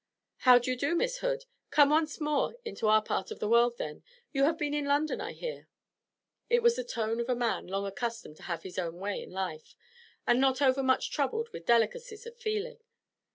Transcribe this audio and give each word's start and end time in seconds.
'How 0.37 0.57
do 0.57 0.71
you 0.71 0.75
do, 0.77 0.95
Miss 0.95 1.17
Hood? 1.19 1.45
Come 1.69 1.91
once 1.91 2.19
more 2.19 2.57
into 2.65 2.87
our 2.87 3.03
part 3.03 3.29
of 3.29 3.37
the 3.37 3.47
world, 3.47 3.77
then? 3.77 4.01
You 4.33 4.45
have 4.45 4.57
been 4.57 4.73
in 4.73 4.85
London, 4.85 5.21
I 5.21 5.33
hear.' 5.33 5.67
It 6.49 6.63
was 6.63 6.75
the 6.75 6.83
tone 6.83 7.19
of 7.19 7.29
a 7.29 7.35
man 7.35 7.67
long 7.67 7.85
accustomed 7.85 8.37
to 8.37 8.41
have 8.49 8.63
his 8.63 8.79
own 8.79 8.95
way 8.95 9.21
in 9.21 9.29
life, 9.29 9.75
and 10.25 10.41
not 10.41 10.59
overmuch 10.59 11.11
troubled 11.11 11.49
with 11.49 11.67
delicacies 11.67 12.25
of 12.25 12.35
feeling. 12.35 12.79